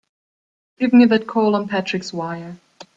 [0.79, 2.57] Give me that call on Patrick's wire!